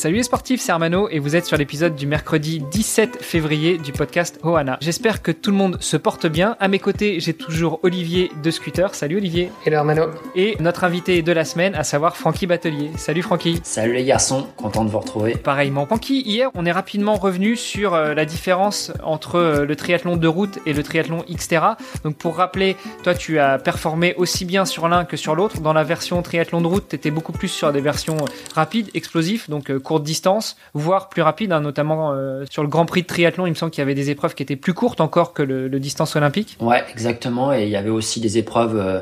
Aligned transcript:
Salut 0.00 0.16
les 0.16 0.22
sportifs, 0.22 0.62
c'est 0.62 0.72
Armano 0.72 1.10
et 1.10 1.18
vous 1.18 1.36
êtes 1.36 1.44
sur 1.44 1.58
l'épisode 1.58 1.94
du 1.94 2.06
mercredi 2.06 2.64
17 2.70 3.22
février 3.22 3.76
du 3.76 3.92
podcast 3.92 4.40
Ohana. 4.42 4.78
J'espère 4.80 5.20
que 5.20 5.30
tout 5.30 5.50
le 5.50 5.58
monde 5.58 5.76
se 5.82 5.98
porte 5.98 6.26
bien. 6.26 6.56
À 6.58 6.68
mes 6.68 6.78
côtés, 6.78 7.20
j'ai 7.20 7.34
toujours 7.34 7.80
Olivier 7.82 8.30
de 8.42 8.50
Scooter. 8.50 8.94
Salut 8.94 9.18
Olivier. 9.18 9.52
Hello 9.66 9.76
Armano. 9.76 10.06
Et 10.34 10.56
notre 10.58 10.84
invité 10.84 11.20
de 11.20 11.32
la 11.32 11.44
semaine, 11.44 11.74
à 11.74 11.84
savoir 11.84 12.16
Francky 12.16 12.46
Batelier. 12.46 12.90
Salut 12.96 13.20
Francky. 13.20 13.60
Salut 13.62 13.92
les 13.92 14.06
garçons, 14.06 14.46
content 14.56 14.86
de 14.86 14.90
vous 14.90 15.00
retrouver. 15.00 15.36
Pareillement. 15.36 15.84
Francky, 15.84 16.22
hier, 16.22 16.48
on 16.54 16.64
est 16.64 16.72
rapidement 16.72 17.16
revenu 17.16 17.54
sur 17.54 17.92
euh, 17.92 18.14
la 18.14 18.24
différence 18.24 18.92
entre 19.02 19.34
euh, 19.34 19.66
le 19.66 19.76
triathlon 19.76 20.16
de 20.16 20.28
route 20.28 20.60
et 20.64 20.72
le 20.72 20.82
triathlon 20.82 21.26
Xterra. 21.30 21.76
Donc 22.04 22.16
pour 22.16 22.36
rappeler, 22.36 22.78
toi 23.02 23.14
tu 23.14 23.38
as 23.38 23.58
performé 23.58 24.14
aussi 24.16 24.46
bien 24.46 24.64
sur 24.64 24.88
l'un 24.88 25.04
que 25.04 25.18
sur 25.18 25.34
l'autre. 25.34 25.60
Dans 25.60 25.74
la 25.74 25.84
version 25.84 26.22
triathlon 26.22 26.62
de 26.62 26.68
route, 26.68 26.88
tu 26.88 26.96
étais 26.96 27.10
beaucoup 27.10 27.32
plus 27.32 27.48
sur 27.48 27.70
des 27.70 27.82
versions 27.82 28.16
rapides, 28.54 28.88
explosifs, 28.94 29.50
donc 29.50 29.70
courte 29.90 30.04
distance, 30.04 30.56
voire 30.72 31.08
plus 31.08 31.22
rapide, 31.22 31.50
hein, 31.50 31.60
notamment 31.60 32.12
euh, 32.12 32.44
sur 32.48 32.62
le 32.62 32.68
Grand 32.68 32.86
Prix 32.86 33.02
de 33.02 33.08
triathlon. 33.08 33.44
Il 33.46 33.50
me 33.50 33.54
semble 33.56 33.72
qu'il 33.72 33.80
y 33.80 33.82
avait 33.82 33.96
des 33.96 34.10
épreuves 34.10 34.36
qui 34.36 34.44
étaient 34.44 34.54
plus 34.54 34.72
courtes 34.72 35.00
encore 35.00 35.32
que 35.32 35.42
le, 35.42 35.80
distance 35.80 36.14
olympique. 36.14 36.56
Ouais, 36.60 36.84
exactement. 36.92 37.52
Et 37.52 37.64
il 37.64 37.70
y 37.70 37.76
avait 37.76 37.90
aussi 37.90 38.20
des 38.20 38.38
épreuves. 38.38 38.76
Euh, 38.76 39.00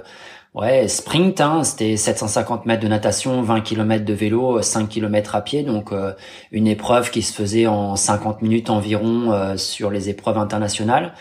Ouais, 0.54 0.88
sprint, 0.88 1.40
hein, 1.42 1.62
c'était 1.62 1.96
750 1.96 2.64
mètres 2.64 2.82
de 2.82 2.88
natation, 2.88 3.42
20 3.42 3.60
km 3.60 4.04
de 4.04 4.14
vélo, 4.14 4.62
5 4.62 4.88
km 4.88 5.36
à 5.36 5.42
pied, 5.42 5.62
donc 5.62 5.92
euh, 5.92 6.14
une 6.50 6.66
épreuve 6.66 7.10
qui 7.10 7.20
se 7.20 7.34
faisait 7.34 7.66
en 7.66 7.96
50 7.96 8.40
minutes 8.40 8.70
environ 8.70 9.30
euh, 9.30 9.56
sur 9.58 9.90
les 9.90 10.08
épreuves 10.08 10.38
internationales. 10.38 11.12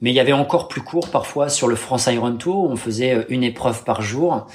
Mais 0.00 0.10
il 0.10 0.14
y 0.14 0.20
avait 0.20 0.32
encore 0.32 0.68
plus 0.68 0.80
court 0.80 1.10
parfois 1.10 1.48
sur 1.48 1.66
le 1.66 1.74
France 1.74 2.06
Iron 2.06 2.36
Tour, 2.36 2.70
on 2.70 2.76
faisait 2.76 3.26
une 3.28 3.42
épreuve 3.42 3.82
par 3.82 4.00
jour, 4.00 4.46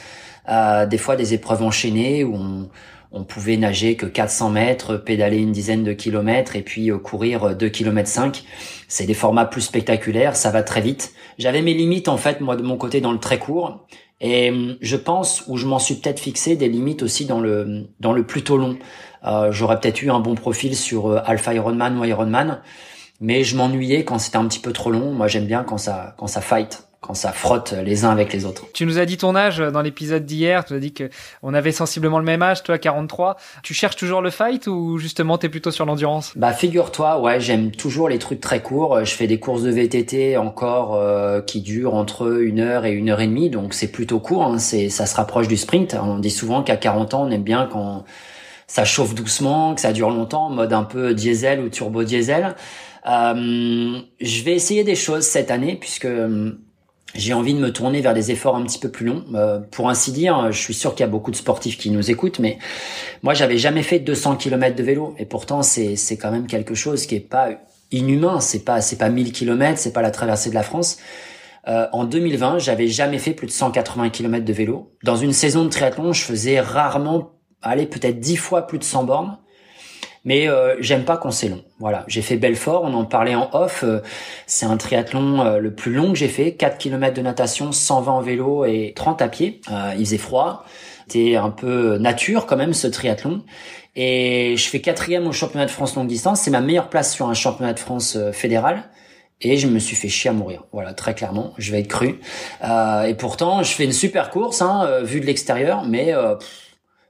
euh, 0.49 0.85
des 0.85 0.97
fois 0.97 1.15
des 1.15 1.33
épreuves 1.33 1.63
enchaînées 1.63 2.23
où 2.23 2.35
on, 2.35 2.69
on 3.13 3.23
pouvait 3.23 3.57
nager 3.57 3.95
que 3.95 4.07
400 4.07 4.49
mètres, 4.49 4.97
pédaler 4.97 5.37
une 5.37 5.51
dizaine 5.51 5.83
de 5.83 5.93
kilomètres 5.93 6.55
et 6.55 6.63
puis 6.63 6.91
euh, 6.91 6.97
courir 6.97 7.55
2 7.55 7.69
km 7.69 8.09
5. 8.09 8.43
C'est 8.87 9.05
des 9.05 9.13
formats 9.13 9.45
plus 9.45 9.61
spectaculaires, 9.61 10.35
ça 10.35 10.49
va 10.49 10.63
très 10.63 10.81
vite. 10.81 11.13
J'avais 11.37 11.61
mes 11.61 11.75
limites 11.75 12.07
en 12.09 12.17
fait 12.17 12.41
moi 12.41 12.55
de 12.55 12.63
mon 12.63 12.75
côté 12.75 13.01
dans 13.01 13.11
le 13.11 13.19
très 13.19 13.37
court 13.37 13.85
et 14.19 14.49
hum, 14.49 14.77
je 14.81 14.97
pense 14.97 15.43
ou 15.47 15.57
je 15.57 15.67
m'en 15.67 15.79
suis 15.79 15.95
peut-être 15.95 16.19
fixé 16.19 16.55
des 16.55 16.67
limites 16.67 17.03
aussi 17.03 17.25
dans 17.25 17.39
le 17.39 17.87
dans 17.99 18.13
le 18.13 18.25
plutôt 18.25 18.57
long. 18.57 18.77
Euh, 19.25 19.51
J'aurais 19.51 19.79
peut-être 19.79 20.01
eu 20.01 20.09
un 20.09 20.19
bon 20.19 20.33
profil 20.33 20.75
sur 20.75 21.07
euh, 21.07 21.19
Alpha 21.23 21.53
Ironman 21.53 21.97
ou 21.99 22.05
Ironman, 22.05 22.61
mais 23.21 23.43
je 23.43 23.55
m'ennuyais 23.55 24.03
quand 24.05 24.17
c'était 24.17 24.37
un 24.37 24.47
petit 24.47 24.59
peu 24.59 24.73
trop 24.73 24.89
long. 24.89 25.11
Moi 25.13 25.27
j'aime 25.27 25.45
bien 25.45 25.63
quand 25.63 25.77
ça 25.77 26.15
quand 26.17 26.27
ça 26.27 26.41
fight 26.41 26.87
quand 27.03 27.13
ça 27.13 27.33
frotte 27.33 27.73
les 27.83 28.05
uns 28.05 28.09
avec 28.09 28.33
les 28.33 28.45
autres. 28.45 28.65
Tu 28.73 28.85
nous 28.85 28.97
as 28.97 29.05
dit 29.05 29.17
ton 29.17 29.35
âge 29.35 29.57
dans 29.57 29.81
l'épisode 29.81 30.25
d'hier, 30.25 30.63
tu 30.65 30.73
as 30.73 30.79
dit 30.79 30.93
que 30.93 31.09
on 31.43 31.53
avait 31.53 31.73
sensiblement 31.73 32.17
le 32.17 32.25
même 32.25 32.41
âge, 32.41 32.63
toi 32.63 32.77
43. 32.77 33.35
Tu 33.61 33.73
cherches 33.73 33.97
toujours 33.97 34.21
le 34.21 34.29
fight 34.29 34.67
ou 34.67 34.97
justement 34.97 35.37
tu 35.37 35.45
es 35.45 35.49
plutôt 35.49 35.71
sur 35.71 35.85
l'endurance? 35.85 36.31
Bah 36.35 36.53
figure-toi, 36.53 37.19
ouais, 37.19 37.39
j'aime 37.39 37.71
toujours 37.71 38.09
les 38.09 38.19
trucs 38.19 38.39
très 38.39 38.61
courts. 38.61 39.03
Je 39.03 39.13
fais 39.13 39.27
des 39.27 39.39
courses 39.39 39.63
de 39.63 39.69
VTT 39.69 40.37
encore 40.37 40.95
euh, 40.95 41.41
qui 41.41 41.61
durent 41.61 41.93
entre 41.93 42.41
une 42.41 42.59
heure 42.59 42.85
et 42.85 42.91
une 42.91 43.09
heure 43.09 43.21
et 43.21 43.27
demie, 43.27 43.49
donc 43.49 43.73
c'est 43.73 43.91
plutôt 43.91 44.19
court. 44.19 44.45
Hein. 44.45 44.57
C'est, 44.57 44.89
ça 44.89 45.05
se 45.05 45.15
rapproche 45.15 45.47
du 45.47 45.57
sprint. 45.57 45.95
On 46.01 46.19
dit 46.19 46.31
souvent 46.31 46.63
qu'à 46.63 46.77
40 46.77 47.13
ans, 47.13 47.23
on 47.27 47.31
aime 47.31 47.43
bien 47.43 47.67
quand 47.71 48.05
ça 48.67 48.85
chauffe 48.85 49.13
doucement, 49.13 49.75
que 49.75 49.81
ça 49.81 49.91
dure 49.91 50.09
longtemps, 50.09 50.45
en 50.45 50.49
mode 50.49 50.73
un 50.73 50.83
peu 50.83 51.13
diesel 51.13 51.59
ou 51.59 51.69
turbo 51.69 52.03
diesel. 52.03 52.55
Euh, 53.05 53.99
je 54.21 54.43
vais 54.43 54.53
essayer 54.53 54.83
des 54.83 54.95
choses 54.95 55.25
cette 55.25 55.51
année 55.51 55.75
puisque 55.75 56.07
j'ai 57.15 57.33
envie 57.33 57.53
de 57.53 57.59
me 57.59 57.71
tourner 57.71 58.01
vers 58.01 58.13
des 58.13 58.31
efforts 58.31 58.55
un 58.55 58.63
petit 58.63 58.79
peu 58.79 58.89
plus 58.89 59.05
longs. 59.05 59.23
Euh, 59.35 59.59
pour 59.59 59.89
ainsi 59.89 60.11
dire, 60.11 60.51
je 60.51 60.59
suis 60.59 60.73
sûr 60.73 60.95
qu'il 60.95 61.01
y 61.01 61.07
a 61.07 61.11
beaucoup 61.11 61.31
de 61.31 61.35
sportifs 61.35 61.77
qui 61.77 61.91
nous 61.91 62.09
écoutent, 62.09 62.39
mais 62.39 62.57
moi, 63.21 63.33
j'avais 63.33 63.57
jamais 63.57 63.83
fait 63.83 63.99
200 63.99 64.37
km 64.37 64.75
de 64.75 64.83
vélo, 64.83 65.15
et 65.19 65.25
pourtant, 65.25 65.61
c'est 65.61 65.95
c'est 65.95 66.17
quand 66.17 66.31
même 66.31 66.47
quelque 66.47 66.75
chose 66.75 67.05
qui 67.05 67.15
est 67.15 67.19
pas 67.19 67.49
inhumain. 67.91 68.39
C'est 68.39 68.65
pas 68.65 68.81
c'est 68.81 68.97
pas 68.97 69.09
1000 69.09 69.31
km, 69.31 69.77
c'est 69.77 69.93
pas 69.93 70.01
la 70.01 70.11
traversée 70.11 70.49
de 70.49 70.55
la 70.55 70.63
France. 70.63 70.97
Euh, 71.67 71.87
en 71.93 72.03
2020, 72.03 72.59
j'avais 72.59 72.87
jamais 72.87 73.19
fait 73.19 73.33
plus 73.33 73.47
de 73.47 73.51
180 73.51 74.09
km 74.09 74.43
de 74.43 74.53
vélo. 74.53 74.91
Dans 75.03 75.15
une 75.15 75.31
saison 75.31 75.63
de 75.63 75.69
triathlon, 75.69 76.11
je 76.11 76.23
faisais 76.23 76.59
rarement, 76.59 77.31
allez, 77.61 77.85
peut-être 77.85 78.19
10 78.19 78.35
fois 78.35 78.67
plus 78.67 78.79
de 78.79 78.83
100 78.83 79.03
bornes 79.05 79.37
mais 80.25 80.47
euh, 80.47 80.75
j'aime 80.79 81.03
pas 81.03 81.17
quand 81.17 81.31
c'est 81.31 81.49
long. 81.49 81.63
Voilà, 81.79 82.05
j'ai 82.07 82.21
fait 82.21 82.37
Belfort, 82.37 82.83
on 82.83 82.93
en 82.93 83.05
parlait 83.05 83.35
en 83.35 83.49
off, 83.53 83.83
euh, 83.83 83.99
c'est 84.47 84.65
un 84.65 84.77
triathlon 84.77 85.41
euh, 85.45 85.57
le 85.59 85.73
plus 85.73 85.93
long 85.93 86.13
que 86.13 86.17
j'ai 86.17 86.27
fait, 86.27 86.53
4 86.53 86.77
km 86.77 87.13
de 87.15 87.21
natation, 87.21 87.71
120 87.71 88.11
en 88.11 88.21
vélo 88.21 88.65
et 88.65 88.93
30 88.95 89.21
à 89.21 89.27
pied. 89.27 89.61
il 89.97 90.05
faisait 90.05 90.17
froid, 90.17 90.65
c'était 91.07 91.35
un 91.35 91.49
peu 91.49 91.97
nature 91.97 92.45
quand 92.45 92.57
même 92.57 92.73
ce 92.73 92.87
triathlon. 92.87 93.43
Et 93.95 94.55
je 94.57 94.69
fais 94.69 94.81
quatrième 94.81 95.27
au 95.27 95.31
championnat 95.31 95.65
de 95.65 95.71
France 95.71 95.95
longue 95.95 96.07
distance, 96.07 96.41
c'est 96.41 96.51
ma 96.51 96.61
meilleure 96.61 96.89
place 96.89 97.13
sur 97.13 97.27
un 97.29 97.35
championnat 97.35 97.73
de 97.73 97.79
France 97.79 98.17
fédéral. 98.31 98.83
Et 99.41 99.57
je 99.57 99.67
me 99.67 99.77
suis 99.77 99.95
fait 99.97 100.07
chier 100.07 100.29
à 100.29 100.33
mourir. 100.33 100.63
Voilà, 100.71 100.93
très 100.93 101.13
clairement, 101.13 101.53
je 101.57 101.71
vais 101.73 101.81
être 101.81 101.89
cru. 101.89 102.19
et 102.63 103.13
pourtant, 103.15 103.61
je 103.61 103.73
fais 103.73 103.83
une 103.83 103.91
super 103.91 104.29
course, 104.29 104.61
hein, 104.61 105.01
vue 105.03 105.19
de 105.19 105.25
l'extérieur, 105.25 105.83
mais 105.85 106.13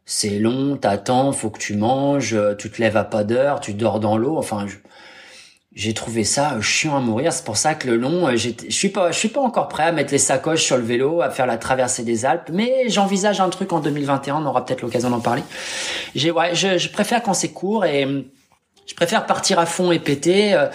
c'est 0.05 0.39
long, 0.39 0.75
t'attends, 0.75 1.31
faut 1.31 1.49
que 1.49 1.59
tu 1.59 1.75
manges, 1.75 2.33
euh, 2.33 2.55
tu 2.55 2.69
te 2.69 2.81
lèves 2.81 2.97
à 2.97 3.03
pas 3.03 3.23
d'heure, 3.23 3.61
tu 3.61 3.73
dors 3.73 3.99
dans 3.99 4.17
l'eau. 4.17 4.37
Enfin, 4.37 4.65
j'ai 5.75 5.93
trouvé 5.93 6.23
ça 6.23 6.53
euh, 6.53 6.61
chiant 6.61 6.97
à 6.97 6.99
mourir. 6.99 7.31
C'est 7.31 7.45
pour 7.45 7.57
ça 7.57 7.73
que 7.73 7.87
le 7.87 7.95
long, 7.95 8.27
euh, 8.27 8.35
je 8.35 8.49
suis 8.69 8.89
pas, 8.89 9.11
je 9.11 9.17
suis 9.17 9.29
pas 9.29 9.39
encore 9.39 9.69
prêt 9.69 9.83
à 9.83 9.91
mettre 9.91 10.11
les 10.11 10.17
sacoches 10.17 10.63
sur 10.63 10.77
le 10.77 10.83
vélo, 10.83 11.21
à 11.21 11.29
faire 11.29 11.45
la 11.45 11.57
traversée 11.57 12.03
des 12.03 12.25
Alpes. 12.25 12.49
Mais 12.51 12.89
j'envisage 12.89 13.39
un 13.39 13.49
truc 13.49 13.71
en 13.71 13.79
2021. 13.79 14.35
On 14.35 14.45
aura 14.45 14.65
peut-être 14.65 14.81
l'occasion 14.81 15.09
d'en 15.09 15.21
parler. 15.21 15.43
J'ai, 16.15 16.31
ouais, 16.31 16.53
je, 16.53 16.77
je 16.77 16.89
préfère 16.89 17.23
quand 17.23 17.33
c'est 17.33 17.51
court 17.51 17.85
et 17.85 18.05
je 18.87 18.95
préfère 18.95 19.25
partir 19.25 19.59
à 19.59 19.65
fond 19.65 19.91
et 19.91 19.99
péter 19.99 20.53
euh, 20.53 20.67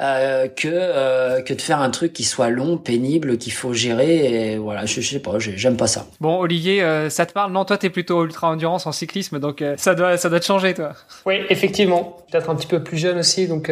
euh, 0.00 0.48
que 0.48 0.68
euh, 0.68 1.42
que 1.42 1.52
de 1.54 1.60
faire 1.60 1.80
un 1.80 1.90
truc 1.90 2.12
qui 2.12 2.24
soit 2.24 2.48
long, 2.48 2.78
pénible, 2.78 3.38
qu'il 3.38 3.52
faut 3.52 3.72
gérer. 3.72 4.52
Et 4.52 4.56
voilà, 4.56 4.86
je, 4.86 5.00
je 5.00 5.10
sais 5.10 5.18
pas, 5.18 5.32
j'aime 5.38 5.76
pas 5.76 5.86
ça. 5.86 6.06
Bon, 6.20 6.38
Olivier, 6.38 6.82
euh, 6.82 7.10
ça 7.10 7.26
te 7.26 7.32
parle? 7.32 7.52
Non, 7.52 7.64
toi, 7.64 7.76
t'es 7.78 7.90
plutôt 7.90 8.24
ultra 8.24 8.48
endurance 8.48 8.86
en 8.86 8.92
cyclisme, 8.92 9.38
donc 9.38 9.62
euh, 9.62 9.74
ça 9.76 9.94
doit 9.94 10.16
ça 10.16 10.28
doit 10.28 10.40
te 10.40 10.44
changer, 10.44 10.74
toi. 10.74 10.92
Oui, 11.24 11.40
effectivement. 11.50 12.16
Peut-être 12.30 12.50
un 12.50 12.56
petit 12.56 12.66
peu 12.66 12.82
plus 12.82 12.98
jeune 12.98 13.18
aussi, 13.18 13.46
donc 13.46 13.70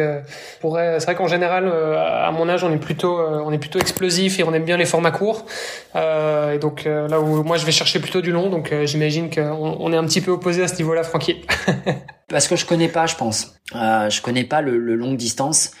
pourrait. 0.61 0.99
C'est 0.99 1.05
vrai 1.05 1.15
qu'en 1.15 1.27
général, 1.27 1.67
à 1.67 2.31
mon 2.31 2.47
âge, 2.47 2.63
on 2.63 2.71
est 2.71 2.77
plutôt 2.77 3.19
on 3.19 3.51
est 3.51 3.57
plutôt 3.57 3.79
explosif 3.79 4.39
et 4.39 4.43
on 4.43 4.53
aime 4.53 4.63
bien 4.63 4.77
les 4.77 4.85
formats 4.85 5.11
courts. 5.11 5.45
et 5.93 6.57
donc 6.57 6.85
là 6.85 7.19
où 7.19 7.43
moi, 7.43 7.57
je 7.57 7.65
vais 7.65 7.73
chercher 7.73 7.99
plutôt 7.99 8.21
du 8.21 8.31
long, 8.31 8.49
donc 8.49 8.73
j'imagine 8.85 9.29
qu'on 9.29 9.77
on 9.79 9.91
est 9.91 9.97
un 9.97 10.05
petit 10.05 10.21
peu 10.21 10.31
opposé 10.31 10.63
à 10.63 10.69
ce 10.69 10.77
niveau-là, 10.77 11.03
Francky. 11.03 11.41
Parce 12.27 12.47
que 12.47 12.55
je 12.55 12.65
connais 12.65 12.89
pas, 12.89 13.05
je 13.05 13.15
pense. 13.15 13.55
Euh, 13.75 14.09
je 14.09 14.21
connais 14.21 14.43
pas 14.43 14.61
le, 14.61 14.77
le 14.77 14.95
longue 14.95 15.17
distance. 15.17 15.71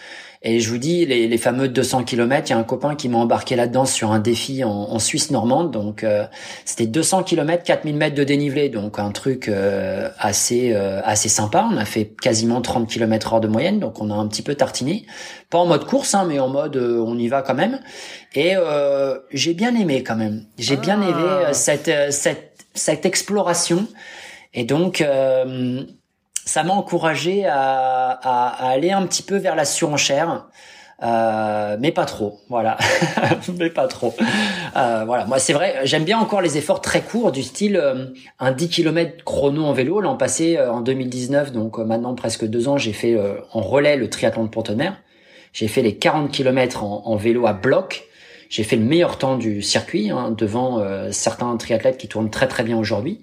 Et 0.47 0.59
je 0.59 0.69
vous 0.69 0.77
dis, 0.77 1.07
les, 1.07 1.27
les 1.27 1.37
fameux 1.39 1.67
200 1.67 2.03
km, 2.03 2.47
il 2.47 2.49
y 2.51 2.53
a 2.53 2.59
un 2.59 2.63
copain 2.63 2.93
qui 2.93 3.09
m'a 3.09 3.17
embarqué 3.17 3.55
là-dedans 3.55 3.85
sur 3.85 4.11
un 4.11 4.19
défi 4.19 4.63
en, 4.63 4.69
en 4.69 4.99
Suisse 4.99 5.31
normande. 5.31 5.71
Donc, 5.71 6.03
euh, 6.03 6.27
c'était 6.65 6.85
200 6.85 7.23
km, 7.23 7.63
4000 7.63 7.95
mètres 7.95 8.15
de 8.15 8.23
dénivelé. 8.23 8.69
Donc, 8.69 8.99
un 8.99 9.09
truc 9.09 9.47
euh, 9.47 10.07
assez 10.19 10.71
euh, 10.71 11.01
assez 11.03 11.29
sympa. 11.29 11.67
On 11.73 11.77
a 11.77 11.85
fait 11.85 12.05
quasiment 12.21 12.61
30 12.61 12.87
km 12.87 13.33
heure 13.33 13.41
de 13.41 13.47
moyenne. 13.47 13.79
Donc, 13.79 13.99
on 13.99 14.11
a 14.11 14.13
un 14.13 14.27
petit 14.27 14.43
peu 14.43 14.53
tartiné. 14.53 15.07
Pas 15.49 15.57
en 15.57 15.65
mode 15.65 15.85
course, 15.85 16.13
hein, 16.13 16.25
mais 16.27 16.37
en 16.39 16.49
mode 16.49 16.77
on 16.77 17.17
y 17.17 17.27
va 17.27 17.41
quand 17.41 17.55
même. 17.55 17.79
Et 18.35 18.53
j'ai 19.31 19.55
bien 19.55 19.75
aimé 19.75 20.03
quand 20.03 20.15
même. 20.15 20.45
J'ai 20.59 20.77
bien 20.77 21.01
ah. 21.01 21.09
aimé 21.09 21.53
cette, 21.53 21.91
cette, 22.11 22.67
cette 22.75 23.05
exploration. 23.07 23.87
Et 24.53 24.63
donc 24.63 25.03
ça 26.45 26.63
m'a 26.63 26.73
encouragé 26.73 27.45
à, 27.45 28.11
à, 28.11 28.69
aller 28.69 28.91
un 28.91 29.05
petit 29.05 29.23
peu 29.23 29.37
vers 29.37 29.55
la 29.55 29.65
surenchère. 29.65 30.45
Euh, 31.03 31.75
mais 31.81 31.91
pas 31.91 32.05
trop, 32.05 32.39
voilà, 32.47 32.77
mais 33.59 33.69
pas 33.69 33.87
trop. 33.87 34.15
Euh, 34.77 35.03
voilà, 35.05 35.25
moi 35.25 35.39
c'est 35.39 35.51
vrai, 35.51 35.81
j'aime 35.83 36.05
bien 36.05 36.17
encore 36.17 36.39
les 36.39 36.57
efforts 36.57 36.79
très 36.79 37.01
courts 37.01 37.33
du 37.33 37.43
style 37.43 37.75
euh, 37.75 38.05
un 38.39 38.53
10 38.53 38.69
km 38.69 39.23
chrono 39.25 39.65
en 39.65 39.73
vélo. 39.73 39.99
L'an 39.99 40.15
passé, 40.15 40.55
euh, 40.57 40.71
en 40.71 40.79
2019, 40.79 41.51
donc 41.51 41.79
euh, 41.79 41.83
maintenant 41.83 42.15
presque 42.15 42.45
deux 42.45 42.69
ans, 42.69 42.77
j'ai 42.77 42.93
fait 42.93 43.17
en 43.51 43.59
relais 43.59 43.97
le 43.97 44.09
triathlon 44.09 44.45
de 44.45 44.49
Pontemer. 44.49 44.91
J'ai 45.51 45.67
fait 45.67 45.81
les 45.81 45.97
40 45.97 46.31
km 46.31 46.83
en, 46.83 47.03
en 47.05 47.15
vélo 47.17 47.45
à 47.45 47.51
bloc. 47.51 48.05
J'ai 48.49 48.63
fait 48.63 48.77
le 48.77 48.85
meilleur 48.85 49.17
temps 49.17 49.37
du 49.37 49.61
circuit 49.61 50.11
hein, 50.11 50.31
devant 50.31 50.81
certains 51.11 51.57
triathlètes 51.57 51.97
qui 51.97 52.07
tournent 52.07 52.29
très 52.29 52.47
très 52.47 52.63
bien 52.63 52.77
aujourd'hui. 52.77 53.21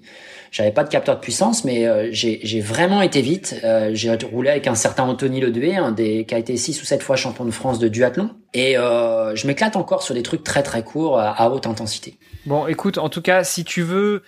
J'avais 0.53 0.71
pas 0.71 0.83
de 0.83 0.89
capteur 0.89 1.15
de 1.15 1.19
puissance, 1.19 1.65
mais 1.65 1.87
euh, 1.87 2.09
j'ai 2.11 2.61
vraiment 2.61 3.01
été 3.01 3.21
vite. 3.21 3.59
Euh, 3.63 3.89
j'ai 3.93 4.15
roulé 4.31 4.51
avec 4.51 4.67
un 4.67 4.75
certain 4.75 5.03
Anthony 5.03 5.41
Ledoué, 5.41 5.75
un 5.75 5.91
des 5.91 6.25
qui 6.25 6.35
a 6.35 6.37
été 6.37 6.55
six 6.57 6.79
ou 6.79 6.85
sept 6.85 7.01
fois 7.03 7.15
champion 7.15 7.43
de 7.43 7.51
France 7.51 7.79
de 7.79 7.87
duathlon, 7.87 8.29
et 8.53 8.77
euh, 8.77 9.35
je 9.35 9.47
m'éclate 9.47 9.75
encore 9.75 10.03
sur 10.03 10.13
des 10.13 10.21
trucs 10.21 10.43
très 10.43 10.61
très 10.61 10.83
courts 10.83 11.19
à 11.19 11.49
haute 11.49 11.65
intensité. 11.65 12.19
Bon, 12.45 12.67
écoute, 12.67 12.99
en 12.99 13.09
tout 13.09 13.23
cas, 13.23 13.43
si 13.43 13.65
tu 13.65 13.81
veux 13.81 14.21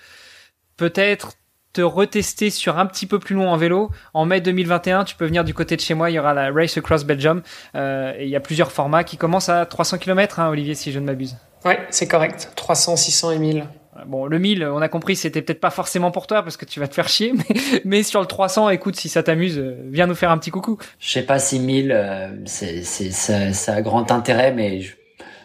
peut-être 0.78 1.34
te 1.76 1.82
retester 1.82 2.50
sur 2.50 2.80
un 2.80 2.86
petit 2.86 3.06
peu 3.06 3.20
plus 3.20 3.36
long 3.36 3.50
en 3.50 3.58
vélo. 3.58 3.92
En 4.14 4.26
mai 4.26 4.40
2021, 4.40 5.04
tu 5.04 5.18
peux 5.18 5.26
venir 5.26 5.44
du 5.44 5.54
côté 5.54 5.76
de 5.76 5.82
chez 5.82 5.94
moi. 5.94 6.10
Il 6.10 6.14
y 6.14 6.20
aura 6.20 6.34
la 6.34 6.50
Race 6.50 6.78
Across 6.78 7.04
Belgium. 7.04 7.44
Euh, 7.76 8.14
et 8.18 8.24
il 8.24 8.30
y 8.30 8.36
a 8.38 8.40
plusieurs 8.40 8.72
formats 8.72 9.04
qui 9.04 9.18
commencent 9.18 9.50
à 9.50 9.66
300 9.66 9.98
km, 9.98 10.40
hein, 10.40 10.48
Olivier, 10.48 10.74
si 10.74 10.94
je 10.94 11.00
ne 11.00 11.06
m'abuse. 11.06 11.36
Ouais, 11.66 11.86
c'est 11.90 12.08
correct. 12.08 12.52
300, 12.56 12.96
600 12.96 13.32
et 13.32 13.40
1000. 13.40 13.68
Bon, 14.08 14.26
le 14.26 14.40
1000, 14.40 14.66
on 14.66 14.82
a 14.82 14.90
compris, 14.90 15.16
c'était 15.16 15.42
peut-être 15.42 15.62
pas 15.62 15.70
forcément 15.70 16.12
pour 16.12 16.28
toi 16.28 16.44
parce 16.44 16.58
que 16.58 16.66
tu 16.66 16.82
vas 16.82 16.88
te 16.88 16.94
faire 16.94 17.08
chier, 17.08 17.34
mais, 17.50 17.82
mais 17.86 18.04
sur 18.04 18.20
le 18.20 18.28
300, 18.28 18.70
écoute, 18.70 18.96
si 18.98 19.08
ça 19.08 19.24
t'amuse, 19.24 19.58
euh, 19.58 19.78
viens 19.90 20.06
nous 20.06 20.16
faire 20.16 20.32
un 20.32 20.38
petit 20.38 20.52
coucou. 20.52 20.78
Je 21.00 21.12
sais 21.12 21.22
pas 21.22 21.40
si 21.40 21.60
1000, 21.60 21.92
euh, 21.92 22.28
c'est, 22.46 22.84
c'est, 22.84 23.12
ça, 23.12 23.54
ça, 23.54 23.76
a 23.76 23.82
grand 23.82 24.12
intérêt, 24.12 24.52
mais 24.52 24.82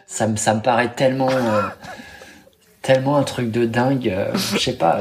ça, 0.05 0.27
me, 0.27 0.35
ça 0.35 0.53
me 0.53 0.61
paraît 0.61 0.91
tellement, 0.93 1.29
euh, 1.31 1.61
tellement 2.81 3.17
un 3.17 3.23
truc 3.23 3.51
de 3.51 3.65
dingue. 3.65 4.13
je 4.33 4.57
sais 4.57 4.77
pas. 4.77 4.99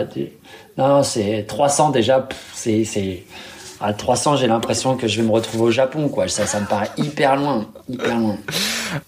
Non, 0.79 1.02
c'est 1.02 1.44
300 1.49 1.91
déjà, 1.91 2.29
c'est, 2.55 2.85
c'est, 2.85 3.25
à 3.81 3.93
300, 3.94 4.37
j'ai 4.37 4.47
l'impression 4.47 4.97
que 4.97 5.08
je 5.08 5.20
vais 5.20 5.26
me 5.26 5.32
retrouver 5.32 5.64
au 5.64 5.70
Japon, 5.73 6.08
quoi. 6.08 6.29
Ça, 6.29 6.47
ça 6.47 6.61
me 6.61 6.67
paraît 6.67 6.91
hyper 6.97 7.35
loin, 7.35 7.67
hyper 7.88 8.17
loin. 8.17 8.37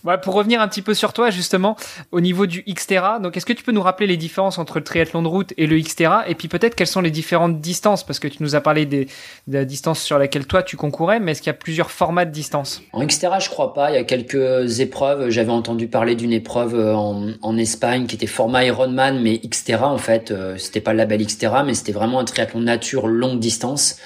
Ouais, 0.05 0.19
pour 0.23 0.35
revenir 0.35 0.61
un 0.61 0.69
petit 0.69 0.83
peu 0.83 0.95
sur 0.95 1.13
toi, 1.13 1.31
justement, 1.31 1.77
au 2.11 2.21
niveau 2.21 2.47
du 2.47 2.63
Xterra, 2.63 3.19
donc 3.19 3.37
est-ce 3.37 3.47
que 3.47 3.53
tu 3.53 3.63
peux 3.63 3.73
nous 3.73 3.83
rappeler 3.83 4.07
les 4.07 4.17
différences 4.17 4.59
entre 4.59 4.79
le 4.79 4.85
triathlon 4.85 5.23
de 5.23 5.29
route 5.29 5.53
et 5.57 5.67
le 5.67 5.79
Xterra, 5.79 6.29
et 6.29 6.35
puis 6.35 6.49
peut-être 6.49 6.75
quelles 6.75 6.87
sont 6.87 7.01
les 7.01 7.11
différentes 7.11 7.61
distances, 7.61 8.05
parce 8.05 8.19
que 8.19 8.29
tu 8.29 8.43
nous 8.43 8.55
as 8.55 8.61
parlé 8.61 8.87
des, 8.87 9.07
de 9.47 9.59
la 9.59 9.65
distance 9.65 10.01
sur 10.01 10.19
laquelle 10.19 10.47
toi 10.47 10.63
tu 10.63 10.77
concourais, 10.77 11.21
mais 11.21 11.33
est-ce 11.33 11.43
qu'il 11.43 11.51
y 11.51 11.55
a 11.55 11.59
plusieurs 11.59 11.91
formats 11.91 12.25
de 12.25 12.31
distance 12.31 12.83
En 12.93 13.05
Xterra, 13.05 13.39
je 13.39 13.49
crois 13.49 13.75
pas. 13.75 13.91
Il 13.91 13.95
y 13.95 13.99
a 13.99 14.05
quelques 14.05 14.81
épreuves. 14.81 15.31
J'avais 15.31 15.53
entendu 15.53 15.89
parler 15.89 16.15
d'une 16.15 16.33
épreuve 16.33 16.75
en, 16.75 17.29
en, 17.41 17.57
Espagne 17.57 18.07
qui 18.07 18.17
était 18.17 18.27
format 18.27 18.65
Ironman, 18.65 19.21
mais 19.23 19.39
Xterra 19.39 19.89
en 19.89 19.99
fait, 19.99 20.31
euh, 20.31 20.57
c'était 20.57 20.81
pas 20.81 20.93
le 20.93 20.99
label 20.99 21.25
Xterra, 21.25 21.63
mais 21.65 21.75
c'était 21.75 21.93
vraiment 21.93 22.19
un 22.19 22.25
triathlon 22.25 22.61
nature 22.61 23.07
longue 23.07 23.39
distance. 23.39 23.97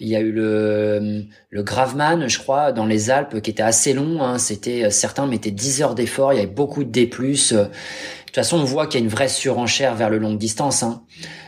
Il 0.00 0.08
y 0.08 0.16
a 0.16 0.20
eu 0.20 0.32
le, 0.32 1.24
le 1.50 1.62
Graveman, 1.62 2.28
je 2.28 2.38
crois, 2.38 2.72
dans 2.72 2.86
les 2.86 3.10
Alpes, 3.10 3.40
qui 3.40 3.50
était 3.50 3.62
assez 3.62 3.92
long. 3.92 4.22
Hein. 4.22 4.38
C'était 4.38 4.90
certains 4.90 5.26
mettaient 5.26 5.50
10 5.50 5.82
heures 5.82 5.94
d'effort. 5.94 6.32
Il 6.32 6.36
y 6.36 6.38
avait 6.38 6.48
beaucoup 6.48 6.84
de 6.84 6.90
D+. 6.90 7.06
De 8.30 8.36
toute 8.36 8.44
façon, 8.44 8.58
on 8.58 8.64
voit 8.64 8.86
qu'il 8.86 9.00
y 9.00 9.02
a 9.02 9.04
une 9.04 9.10
vraie 9.10 9.28
surenchère 9.28 9.96
vers 9.96 10.08
le 10.08 10.18
longue 10.18 10.38
distance. 10.38 10.84
Hein. 10.84 11.02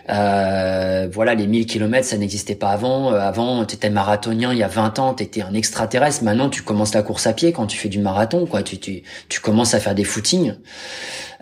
Euh, 0.08 1.08
voilà, 1.12 1.36
les 1.36 1.46
1000 1.46 1.66
km, 1.66 2.04
ça 2.04 2.16
n'existait 2.16 2.56
pas 2.56 2.70
avant. 2.70 3.12
Euh, 3.12 3.20
avant, 3.20 3.64
tu 3.64 3.76
étais 3.76 3.88
marathonien 3.88 4.52
il 4.52 4.58
y 4.58 4.64
a 4.64 4.68
20 4.68 4.98
ans, 4.98 5.14
tu 5.14 5.22
étais 5.22 5.42
un 5.42 5.54
extraterrestre. 5.54 6.24
Maintenant, 6.24 6.50
tu 6.50 6.62
commences 6.62 6.92
la 6.92 7.04
course 7.04 7.28
à 7.28 7.34
pied 7.34 7.52
quand 7.52 7.68
tu 7.68 7.78
fais 7.78 7.88
du 7.88 8.00
marathon. 8.00 8.46
quoi. 8.46 8.64
Tu, 8.64 9.04
commences 9.40 9.74
à 9.74 9.78
faire 9.80 9.94
des 9.94 10.02
footings. 10.02 10.56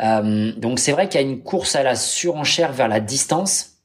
Euh, 0.01 0.53
donc, 0.59 0.79
c'est 0.79 0.93
vrai 0.93 1.09
qu'il 1.09 1.21
y 1.21 1.25
a 1.25 1.27
une 1.27 1.41
course 1.41 1.75
à 1.75 1.83
la 1.83 1.95
surenchère 1.95 2.73
vers 2.73 2.89
la 2.89 3.01
distance. 3.01 3.80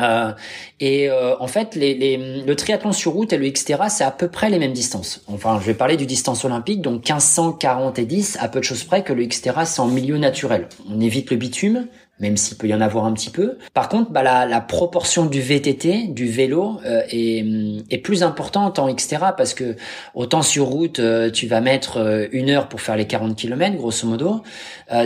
Euh, 0.00 0.32
et 0.80 1.08
euh, 1.08 1.36
en 1.38 1.46
fait, 1.46 1.74
les, 1.74 1.94
les, 1.94 2.42
le 2.44 2.56
triathlon 2.56 2.92
sur 2.92 3.12
route 3.12 3.32
et 3.32 3.36
le 3.36 3.48
Xterra, 3.48 3.88
c'est 3.88 4.04
à 4.04 4.10
peu 4.10 4.28
près 4.28 4.50
les 4.50 4.58
mêmes 4.58 4.72
distances. 4.72 5.22
Enfin, 5.28 5.58
je 5.60 5.66
vais 5.66 5.74
parler 5.74 5.96
du 5.96 6.06
distance 6.06 6.44
olympique, 6.44 6.80
donc 6.80 7.08
1540 7.08 7.98
et 7.98 8.04
10, 8.04 8.38
à 8.40 8.48
peu 8.48 8.60
de 8.60 8.64
choses 8.64 8.84
près 8.84 9.02
que 9.02 9.12
le 9.12 9.24
Xterra, 9.24 9.66
c'est 9.66 9.80
en 9.80 9.86
milieu 9.86 10.18
naturel. 10.18 10.68
On 10.90 11.00
évite 11.00 11.30
le 11.30 11.36
bitume, 11.36 11.86
même 12.20 12.36
s'il 12.36 12.56
peut 12.56 12.68
y 12.68 12.74
en 12.74 12.80
avoir 12.80 13.04
un 13.04 13.12
petit 13.12 13.30
peu. 13.30 13.58
Par 13.72 13.88
contre, 13.88 14.10
bah, 14.10 14.22
la, 14.22 14.46
la 14.46 14.60
proportion 14.60 15.26
du 15.26 15.40
VTT, 15.40 16.08
du 16.08 16.26
vélo, 16.26 16.80
euh, 16.84 17.02
est, 17.10 17.44
est, 17.90 17.98
plus 17.98 18.22
importante 18.22 18.78
en 18.78 18.92
Xterra 18.92 19.34
parce 19.34 19.54
que 19.54 19.76
autant 20.14 20.42
sur 20.42 20.66
route, 20.66 20.98
euh, 20.98 21.30
tu 21.30 21.46
vas 21.46 21.60
mettre 21.60 22.28
une 22.32 22.50
heure 22.50 22.68
pour 22.68 22.80
faire 22.80 22.96
les 22.96 23.06
40 23.06 23.36
km, 23.36 23.76
grosso 23.76 24.06
modo, 24.06 24.42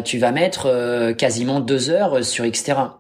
tu 0.04 0.18
vas 0.18 0.32
mettre 0.32 1.12
quasiment 1.12 1.60
deux 1.60 1.90
heures 1.90 2.24
sur 2.24 2.44
Xterra 2.46 2.97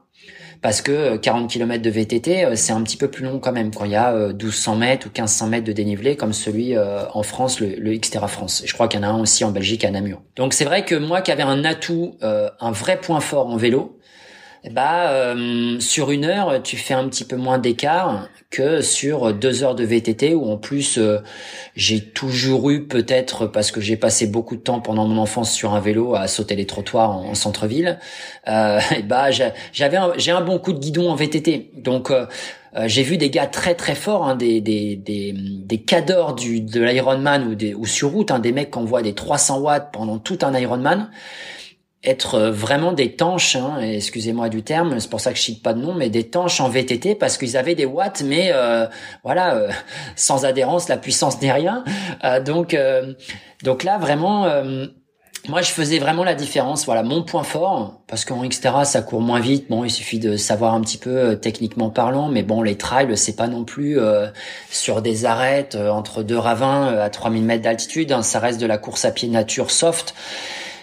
parce 0.60 0.82
que 0.82 1.16
40 1.16 1.44
euh, 1.44 1.46
km 1.46 1.82
de 1.82 1.90
VTT, 1.90 2.44
euh, 2.44 2.56
c'est 2.56 2.72
un 2.72 2.82
petit 2.82 2.96
peu 2.96 3.08
plus 3.08 3.24
long 3.24 3.38
quand 3.38 3.52
même 3.52 3.72
quand 3.74 3.84
il 3.84 3.92
y 3.92 3.96
a 3.96 4.12
1200 4.12 4.74
euh, 4.74 4.78
mètres 4.78 5.06
ou 5.06 5.10
1500 5.10 5.46
mètres 5.48 5.64
de 5.64 5.72
dénivelé 5.72 6.16
comme 6.16 6.32
celui 6.32 6.76
en 6.78 7.22
France, 7.22 7.60
le, 7.60 7.74
le 7.78 7.96
Xterra 7.96 8.28
France. 8.28 8.62
Je 8.64 8.72
crois 8.72 8.88
qu'il 8.88 9.00
y 9.00 9.04
en 9.04 9.06
a 9.06 9.10
un 9.10 9.20
aussi 9.20 9.44
en 9.44 9.50
Belgique 9.50 9.84
à 9.84 9.90
Namur. 9.90 10.22
Donc 10.36 10.52
c'est 10.52 10.64
vrai 10.64 10.84
que 10.84 10.94
moi 10.94 11.20
qui 11.20 11.30
avais 11.30 11.42
un 11.42 11.64
atout, 11.64 12.16
un 12.22 12.70
vrai 12.70 13.00
point 13.00 13.20
fort 13.20 13.48
en 13.48 13.56
vélo, 13.56 13.97
bah 14.70 15.34
sur 15.80 16.10
une 16.10 16.24
heure 16.24 16.62
tu 16.62 16.76
fais 16.76 16.94
un 16.94 17.08
petit 17.08 17.24
peu 17.24 17.36
moins 17.36 17.58
d'écart 17.58 18.28
que 18.50 18.80
sur 18.80 19.34
deux 19.34 19.62
heures 19.62 19.74
de 19.74 19.84
VTT 19.84 20.34
où 20.34 20.50
en 20.50 20.56
plus 20.56 20.96
euh, 20.98 21.18
j'ai 21.76 22.00
toujours 22.00 22.70
eu 22.70 22.86
peut-être 22.86 23.46
parce 23.46 23.70
que 23.70 23.80
j'ai 23.80 23.96
passé 23.96 24.26
beaucoup 24.26 24.56
de 24.56 24.62
temps 24.62 24.80
pendant 24.80 25.06
mon 25.06 25.20
enfance 25.20 25.52
sur 25.52 25.74
un 25.74 25.80
vélo 25.80 26.14
à 26.14 26.28
sauter 26.28 26.56
les 26.56 26.66
trottoirs 26.66 27.10
en, 27.10 27.34
centre-ville 27.34 27.98
euh, 28.48 28.80
bah 29.04 29.30
j'avais 29.30 29.98
j'ai 30.16 30.30
un 30.30 30.40
bon 30.40 30.58
coup 30.58 30.72
de 30.72 30.78
guidon 30.78 31.10
en 31.10 31.14
VTT 31.14 31.72
donc 31.76 32.10
euh, 32.10 32.26
j'ai 32.86 33.02
vu 33.02 33.16
des 33.16 33.30
gars 33.30 33.46
très 33.46 33.74
très 33.74 33.94
forts, 33.94 34.28
hein, 34.28 34.36
des 34.36 34.60
des 34.60 34.94
des, 34.96 35.32
des 35.34 35.78
cadors 35.78 36.34
du 36.34 36.60
de 36.60 36.82
l'Ironman 36.82 37.44
ou 37.44 37.80
ou 37.80 37.86
sur 37.86 38.10
route, 38.10 38.30
hein, 38.30 38.38
des 38.38 38.52
mecs 38.52 38.70
qui 38.70 38.78
envoient 38.78 39.00
des 39.00 39.14
300 39.14 39.60
watts 39.60 39.88
pendant 39.90 40.18
tout 40.18 40.38
un 40.42 40.56
Ironman 40.56 41.08
être 42.04 42.36
euh, 42.36 42.50
vraiment 42.50 42.92
des 42.92 43.16
tanches, 43.16 43.56
hein, 43.56 43.78
excusez-moi 43.80 44.48
du 44.48 44.62
terme, 44.62 45.00
c'est 45.00 45.10
pour 45.10 45.20
ça 45.20 45.32
que 45.32 45.38
je 45.38 45.42
cite 45.42 45.62
pas 45.62 45.74
de 45.74 45.80
nom, 45.80 45.94
mais 45.94 46.10
des 46.10 46.28
tanches 46.28 46.60
en 46.60 46.68
VTT 46.68 47.16
parce 47.16 47.36
qu'ils 47.36 47.56
avaient 47.56 47.74
des 47.74 47.86
watts, 47.86 48.22
mais 48.24 48.50
euh, 48.52 48.86
voilà, 49.24 49.56
euh, 49.56 49.70
sans 50.16 50.44
adhérence, 50.44 50.88
la 50.88 50.96
puissance 50.96 51.40
n'est 51.42 51.52
rien. 51.52 51.82
donc, 52.44 52.76
donc 53.64 53.82
là 53.82 53.98
vraiment, 53.98 54.46
moi 55.48 55.62
je 55.62 55.70
faisais 55.70 55.98
vraiment 55.98 56.24
la 56.24 56.34
différence. 56.34 56.84
Voilà, 56.84 57.02
mon 57.02 57.22
point 57.22 57.42
fort, 57.42 58.00
parce 58.06 58.24
qu'en 58.24 58.46
Xterra 58.46 58.84
ça 58.84 59.02
court 59.02 59.20
moins 59.20 59.40
vite. 59.40 59.68
Bon, 59.68 59.84
il 59.84 59.90
suffit 59.90 60.18
de 60.18 60.36
savoir 60.36 60.74
un 60.74 60.80
petit 60.80 60.98
peu 60.98 61.36
techniquement 61.36 61.90
parlant, 61.90 62.28
mais 62.28 62.42
bon, 62.42 62.62
les 62.62 62.76
trails 62.76 63.16
c'est 63.16 63.36
pas 63.36 63.48
non 63.48 63.64
plus 63.64 63.98
sur 64.70 65.02
des 65.02 65.24
arêtes 65.24 65.76
entre 65.76 66.22
deux 66.22 66.38
ravins 66.38 66.96
à 66.98 67.10
3000 67.10 67.42
mètres 67.42 67.64
d'altitude. 67.64 68.12
Hein, 68.12 68.22
ça 68.22 68.38
reste 68.38 68.60
de 68.60 68.66
la 68.66 68.78
course 68.78 69.04
à 69.04 69.10
pied 69.10 69.28
nature 69.28 69.70
soft. 69.70 70.14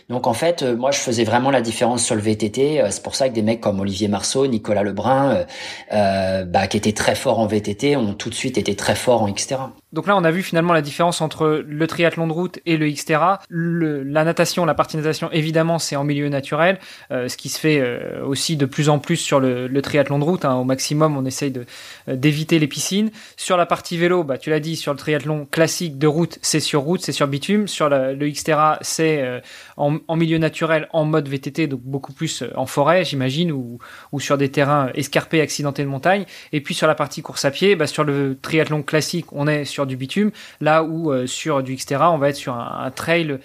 Donc 0.10 0.28
en 0.28 0.34
fait, 0.34 0.62
euh, 0.62 0.76
moi 0.76 0.92
je 0.92 1.00
faisais 1.00 1.24
vraiment 1.24 1.50
la 1.50 1.62
différence 1.62 2.04
sur 2.04 2.16
le 2.16 2.22
VTT. 2.22 2.82
Euh, 2.82 2.88
c'est 2.92 3.02
pour 3.02 3.16
ça 3.16 3.28
que 3.28 3.34
des 3.34 3.42
mecs 3.42 3.62
comme 3.62 3.80
Olivier 3.80 4.08
Marceau, 4.08 4.46
Nicolas 4.46 4.84
Lebrun, 4.84 5.46
euh, 5.94 6.46
bah, 6.46 6.68
qui 6.68 6.78
étaient 6.78 6.94
très 6.94 7.16
forts 7.16 7.40
en 7.40 7.48
VTT, 7.48 7.96
ont 7.98 8.14
tout 8.14 8.30
de 8.30 8.36
suite 8.36 8.58
été 8.58 8.76
très 8.76 8.96
forts 8.96 9.24
en 9.24 9.32
Xterra. 9.32 9.74
Donc 9.96 10.08
là, 10.08 10.18
on 10.18 10.26
a 10.26 10.32
vu 10.32 10.44
finalement 10.44 10.74
la 10.74 10.82
différence 10.82 11.22
entre 11.22 11.64
le 11.66 11.88
triathlon 11.88 12.28
de 12.28 12.34
route 12.34 12.60
et 12.66 12.76
le 12.76 12.90
Xterra. 12.90 13.40
Le, 13.48 14.04
la 14.04 14.26
natation, 14.26 14.66
la 14.66 14.74
partie 14.74 14.98
natation, 14.98 15.32
évidemment, 15.32 15.80
c'est 15.80 15.96
en 15.96 16.04
milieu 16.04 16.28
naturel, 16.28 16.80
euh, 17.12 17.30
ce 17.30 17.38
qui 17.38 17.48
se 17.48 17.58
fait 17.58 17.80
euh, 17.80 18.22
aussi 18.26 18.58
de 18.58 18.66
plus 18.66 18.90
en 18.90 19.00
plus 19.00 19.16
sur 19.16 19.40
le, 19.40 19.82
triathlon 19.82 20.20
de 20.20 20.26
route. 20.26 20.44
Hein. 20.44 20.56
Au 20.56 20.66
maximum, 20.66 21.16
on 21.16 21.26
essaye 21.26 21.52
de 21.52 21.66
d'éviter 22.08 22.60
les 22.60 22.68
piscines. 22.68 23.10
Sur 23.38 23.56
la 23.56 23.66
partie 23.66 23.98
vélo, 23.98 24.26
bah, 24.26 24.38
tu 24.38 24.50
l'as 24.50 24.60
dit, 24.60 24.76
sur 24.76 24.92
le 24.92 25.00
triathlon 25.00 25.48
classique 25.50 25.98
de 25.98 26.08
route, 26.08 26.40
c'est 26.42 26.60
sur 26.60 26.82
route, 26.82 27.02
c'est 27.02 27.14
sur 27.14 27.28
bitume. 27.28 27.68
Sur 27.70 27.88
le, 27.88 28.30
Xterra, 28.30 28.78
c'est 28.82 29.42
en 29.78 30.16
milieu 30.16 30.38
naturel, 30.38 30.88
en 30.92 31.06
mode 31.06 31.28
VTT, 31.28 31.68
donc 31.68 31.82
beaucoup 31.82 32.14
plus 32.14 32.42
euh, 32.42 32.52
en 32.56 32.66
forêt, 32.66 33.06
j'imagine, 33.06 33.52
ou, 33.52 33.80
ou 34.12 34.20
sur 34.20 34.38
des 34.38 34.50
terrains 34.50 34.90
escarpés, 34.96 35.42
accidentés 35.42 35.84
de 35.84 35.88
montagne. 35.88 36.26
Et 36.52 36.62
puis 36.62 36.74
sur 36.74 36.88
la 36.88 36.96
partie 36.96 37.22
course 37.22 37.46
à 37.46 37.52
pied, 37.52 37.76
bah, 37.76 37.88
sur 37.88 38.04
le 38.04 38.38
triathlon 38.42 38.84
classique, 38.84 39.28
on 39.32 39.48
est 39.48 39.66
sur 39.66 39.85
du 39.86 39.98
bitume, 39.98 40.32
là 40.62 40.84
où 40.84 41.12
euh, 41.12 41.28
sur 41.28 41.64
du 41.64 41.76
Xterra, 41.76 42.12
on 42.12 42.18
va 42.18 42.30
être 42.30 42.36
sur 42.36 42.54
un, 42.54 42.92
trail 42.92 43.40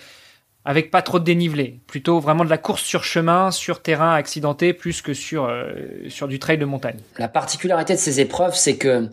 avec 0.65 0.91
pas 0.91 1.03
trop 1.03 1.19
de 1.19 1.25
dénivelé, 1.25 1.81
plutôt 1.87 2.21
vraiment 2.21 2.45
de 2.45 2.51
la 2.51 2.59
course 2.59 2.83
sur 2.83 3.05
chemin, 3.05 3.51
sur 3.51 3.83
terrain 3.83 4.15
accidenté, 4.15 4.73
plus 4.73 5.03
que 5.03 5.15
sur 5.15 5.45
euh, 5.45 5.73
sur 6.09 6.29
du 6.29 6.39
trail 6.39 6.59
de 6.59 6.65
montagne. 6.65 6.99
La 7.19 7.29
particularité 7.29 7.95
de 7.95 7.99
ces 7.99 8.21
épreuves, 8.21 8.55
c'est 8.55 8.77
que 8.77 9.09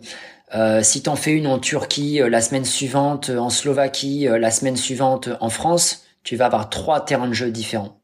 euh, 0.54 0.82
si 0.82 1.02
t'en 1.02 1.16
fais 1.16 1.32
une 1.32 1.46
en 1.46 1.58
Turquie 1.58 2.20
la 2.28 2.40
semaine 2.40 2.64
suivante, 2.64 3.30
en 3.30 3.50
Slovaquie 3.50 4.28
la 4.30 4.50
semaine 4.50 4.76
suivante, 4.76 5.28
en 5.40 5.50
France, 5.50 6.04
tu 6.22 6.36
vas 6.36 6.46
avoir 6.46 6.68
trois 6.68 7.04
terrains 7.04 7.28
de 7.28 7.34
jeu 7.34 7.50
différents. 7.50 7.97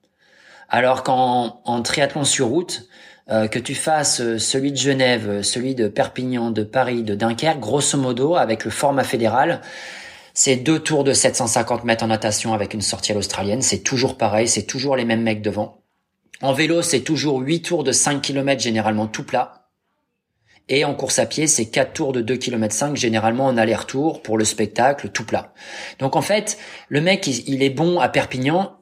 Alors 0.69 1.03
qu'en 1.03 1.61
en 1.65 1.83
triathlon 1.83 2.25
sur 2.25 2.49
route, 2.49 2.89
euh, 3.31 3.49
que 3.49 3.59
tu 3.59 3.75
fasses 3.75 4.21
euh, 4.21 4.39
celui 4.39 4.71
de 4.71 4.77
Genève, 4.77 5.29
euh, 5.29 5.43
celui 5.43 5.75
de 5.75 5.89
Perpignan, 5.89 6.51
de 6.51 6.63
Paris, 6.63 7.03
de 7.03 7.15
Dunkerque, 7.15 7.59
grosso 7.59 7.97
modo, 7.97 8.37
avec 8.37 8.67
le 8.67 8.71
format 8.71 9.05
fédéral, 9.05 9.63
c'est 10.35 10.57
deux 10.57 10.79
tours 10.79 11.05
de 11.05 11.15
750 11.15 11.85
mètres 11.85 12.05
en 12.05 12.09
natation 12.09 12.53
avec 12.53 12.75
une 12.75 12.83
sortie 12.83 13.13
à 13.13 13.15
l'australienne. 13.15 13.63
C'est 13.63 13.79
toujours 13.79 14.19
pareil, 14.19 14.47
c'est 14.47 14.65
toujours 14.65 14.95
les 14.95 15.07
mêmes 15.07 15.23
mecs 15.23 15.41
devant. 15.41 15.81
En 16.43 16.53
vélo, 16.53 16.83
c'est 16.83 17.01
toujours 17.01 17.41
huit 17.41 17.63
tours 17.63 17.85
de 17.85 17.93
5 17.93 18.21
km 18.21 18.61
généralement 18.61 19.07
tout 19.07 19.25
plat. 19.25 19.69
Et 20.69 20.85
en 20.85 20.95
course 20.95 21.19
à 21.19 21.27
pied, 21.27 21.47
c'est 21.47 21.67
4 21.67 21.93
tours 21.93 22.13
de 22.13 22.21
2 22.21 22.37
km 22.37 22.75
5 22.75 22.97
généralement 22.97 23.47
en 23.47 23.57
aller-retour 23.57 24.23
pour 24.23 24.37
le 24.37 24.45
spectacle 24.45 25.11
tout 25.11 25.25
plat. 25.25 25.53
Donc 25.99 26.17
en 26.17 26.23
fait, 26.23 26.59
le 26.89 27.01
mec, 27.01 27.27
il, 27.27 27.63
est 27.63 27.71
bon 27.71 28.01
à 28.01 28.09
Perpignan, 28.09 28.77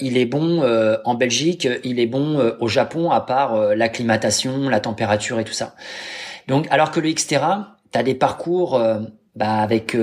il 0.00 0.16
est 0.16 0.26
bon 0.26 0.62
en 1.04 1.14
Belgique, 1.14 1.68
il 1.84 2.00
est 2.00 2.06
bon 2.06 2.54
au 2.60 2.68
Japon, 2.68 3.10
à 3.10 3.20
part 3.20 3.74
l'acclimatation, 3.74 4.68
la 4.68 4.80
température 4.80 5.38
et 5.38 5.44
tout 5.44 5.52
ça. 5.52 5.74
Donc, 6.46 6.66
alors 6.70 6.90
que 6.90 7.00
le 7.00 7.12
Xterra, 7.12 7.76
tu 7.92 7.98
as 7.98 8.02
des 8.02 8.14
parcours 8.14 8.80
bah, 9.36 9.54
avec 9.56 9.96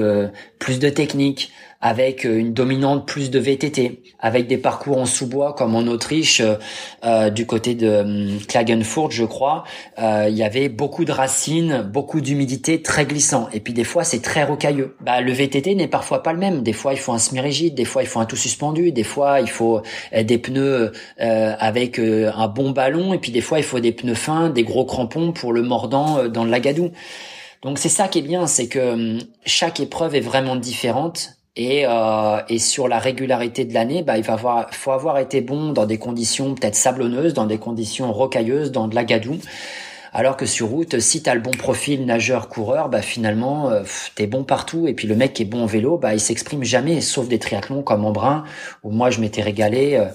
plus 0.60 0.80
de 0.80 0.90
technique, 0.90 1.52
avec 1.86 2.26
euh, 2.26 2.40
une 2.40 2.52
dominante 2.52 3.06
plus 3.06 3.30
de 3.30 3.38
VTT, 3.38 4.02
avec 4.20 4.48
des 4.48 4.58
parcours 4.58 4.98
en 4.98 5.06
sous-bois 5.06 5.54
comme 5.54 5.76
en 5.76 5.82
Autriche, 5.82 6.40
euh, 6.40 6.56
euh 7.04 7.30
du 7.30 7.46
côté 7.46 7.76
de 7.76 7.88
um, 7.88 8.40
Klagenfurt, 8.48 9.12
je 9.12 9.24
crois, 9.24 9.66
euh, 10.00 10.26
il 10.28 10.36
y 10.36 10.42
avait 10.42 10.68
beaucoup 10.68 11.06
de 11.06 11.12
racines, 11.12 11.84
beaucoup 11.84 12.22
d'humidité, 12.22 12.82
très 12.82 13.06
glissant. 13.06 13.50
Et 13.54 13.60
puis 13.60 13.74
des 13.74 13.84
fois, 13.84 14.04
c'est 14.04 14.24
très 14.24 14.44
rocailleux. 14.44 14.96
Bah, 15.00 15.22
le 15.22 15.32
VTT 15.32 15.76
n'est 15.76 15.88
parfois 15.88 16.24
pas 16.24 16.34
le 16.34 16.40
même. 16.40 16.64
Des 16.64 16.74
fois, 16.74 16.94
il 16.94 16.98
faut 16.98 17.14
un 17.14 17.20
semi-rigide, 17.20 17.76
des 17.76 17.86
fois, 17.86 18.02
il 18.02 18.08
faut 18.08 18.20
un 18.20 18.26
tout 18.26 18.36
suspendu, 18.36 18.92
des 18.92 19.04
fois, 19.04 19.40
il 19.40 19.50
faut 19.50 19.84
des 20.12 20.40
pneus 20.40 20.92
avec 21.20 22.00
un 22.00 22.48
bon 22.48 22.72
ballon, 22.72 23.14
et 23.14 23.20
puis 23.20 23.32
des 23.32 23.42
fois, 23.42 23.60
il 23.60 23.64
faut 23.64 23.80
des 23.80 23.92
pneus 23.92 24.16
fins, 24.16 24.50
des 24.50 24.64
gros 24.64 24.86
crampons 24.86 25.34
pour 25.34 25.54
le 25.54 25.62
mordant 25.62 26.28
dans 26.30 26.46
le 26.46 26.50
lagadou. 26.50 26.92
Donc 27.62 27.80
c'est 27.80 27.90
ça 27.90 28.08
qui 28.08 28.20
est 28.20 28.24
bien, 28.24 28.48
c'est 28.48 28.68
que 28.68 28.94
hum, 28.94 29.20
chaque 29.46 29.80
épreuve 29.80 30.16
est 30.16 30.22
vraiment 30.22 30.56
différente 30.56 31.36
et, 31.56 31.86
euh, 31.86 32.42
et 32.50 32.60
sur 32.60 32.88
la 32.88 33.00
régularité 33.00 33.66
de 33.66 33.74
l'année, 33.74 34.04
bah, 34.04 34.18
il 34.18 34.24
va 34.24 34.34
avoir, 34.34 34.74
faut 34.74 34.92
avoir 34.92 35.18
été 35.20 35.42
bon 35.42 35.72
dans 35.72 35.86
des 35.86 35.98
conditions 35.98 36.54
peut-être 36.54 36.76
sablonneuses, 36.76 37.34
dans 37.34 37.46
des 37.46 37.58
conditions 37.58 38.12
rocailleuses, 38.12 38.72
dans 38.72 38.88
de 38.88 38.96
la 38.96 39.06
gadoue. 39.06 39.40
Alors 40.18 40.38
que 40.38 40.46
sur 40.46 40.70
route, 40.70 41.00
si 41.00 41.22
tu 41.22 41.30
as 41.30 41.36
le 41.36 41.42
bon 41.42 41.52
profil 41.52 42.06
nageur-coureur, 42.06 42.90
bah 42.90 43.02
finalement, 43.02 43.70
euh, 43.70 43.84
t'es 44.16 44.28
bon 44.28 44.44
partout. 44.44 44.88
Et 44.88 44.94
puis 44.94 45.08
le 45.08 45.16
mec 45.16 45.34
qui 45.34 45.44
est 45.44 45.46
bon 45.46 45.66
au 45.66 45.68
vélo, 45.68 45.98
bah 45.98 46.14
il 46.14 46.22
s'exprime 46.22 46.64
jamais, 46.64 47.02
sauf 47.02 47.28
des 47.28 47.38
triathlons 47.38 47.84
comme 47.84 48.06
en 48.06 48.12
brun, 48.12 48.46
où 48.84 48.92
moi 48.92 49.10
je 49.10 49.20
m'étais 49.20 49.42
régalé. 49.42 49.96
Euh, 49.96 50.06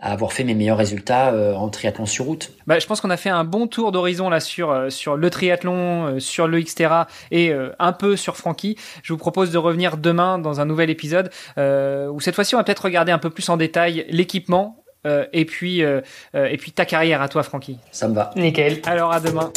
à 0.00 0.12
avoir 0.12 0.32
fait 0.32 0.44
mes 0.44 0.54
meilleurs 0.54 0.78
résultats 0.78 1.32
euh, 1.32 1.54
en 1.54 1.68
triathlon 1.68 2.06
sur 2.06 2.26
route. 2.26 2.52
Bah, 2.66 2.78
je 2.78 2.86
pense 2.86 3.00
qu'on 3.00 3.10
a 3.10 3.16
fait 3.16 3.30
un 3.30 3.44
bon 3.44 3.66
tour 3.66 3.92
d'horizon 3.92 4.30
là 4.30 4.40
sur 4.40 4.70
euh, 4.70 4.90
sur 4.90 5.16
le 5.16 5.30
triathlon, 5.30 6.06
euh, 6.06 6.20
sur 6.20 6.46
le 6.46 6.60
Xterra 6.60 7.08
et 7.30 7.52
un 7.78 7.92
peu 7.92 8.16
sur 8.16 8.36
Francky. 8.36 8.76
Je 9.02 9.12
vous 9.12 9.18
propose 9.18 9.50
de 9.50 9.58
revenir 9.58 9.96
demain 9.96 10.38
dans 10.38 10.60
un 10.60 10.64
nouvel 10.64 10.90
épisode 10.90 11.30
où 11.56 12.20
cette 12.20 12.34
fois-ci 12.34 12.54
on 12.54 12.58
va 12.58 12.64
peut-être 12.64 12.84
regarder 12.84 13.12
un 13.12 13.18
peu 13.18 13.30
plus 13.30 13.48
en 13.48 13.56
détail 13.56 14.06
l'équipement 14.08 14.82
et 15.04 15.44
puis 15.44 15.80
et 15.80 16.56
puis 16.58 16.72
ta 16.72 16.84
carrière 16.84 17.22
à 17.22 17.28
toi 17.28 17.42
Francky. 17.42 17.78
Ça 17.92 18.08
me 18.08 18.14
va. 18.14 18.30
Nickel. 18.36 18.80
Alors 18.86 19.12
à 19.12 19.20
demain. 19.20 19.52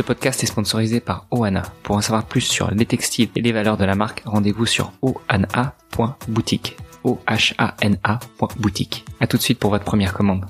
Ce 0.00 0.02
podcast 0.02 0.42
est 0.42 0.46
sponsorisé 0.46 1.00
par 1.00 1.26
Oana. 1.30 1.62
Pour 1.82 1.96
en 1.96 2.00
savoir 2.00 2.24
plus 2.24 2.40
sur 2.40 2.70
les 2.70 2.86
textiles 2.86 3.28
et 3.36 3.42
les 3.42 3.52
valeurs 3.52 3.76
de 3.76 3.84
la 3.84 3.94
marque, 3.94 4.22
rendez-vous 4.24 4.64
sur 4.64 4.92
oana.boutique. 5.02 6.76
O-H-A-N-A. 7.04 8.20
boutique. 8.56 9.04
À 9.20 9.26
tout 9.26 9.36
de 9.36 9.42
suite 9.42 9.58
pour 9.58 9.70
votre 9.70 9.84
première 9.84 10.12
commande. 10.12 10.44